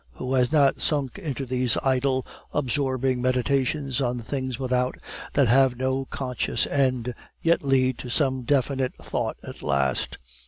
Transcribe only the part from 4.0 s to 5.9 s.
on things without, that have